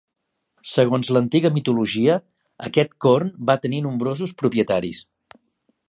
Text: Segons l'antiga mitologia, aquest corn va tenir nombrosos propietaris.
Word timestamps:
Segons 0.69 1.09
l'antiga 1.17 1.51
mitologia, 1.57 2.15
aquest 2.69 2.97
corn 3.07 3.31
va 3.51 3.61
tenir 3.67 3.83
nombrosos 3.89 4.35
propietaris. 4.43 5.05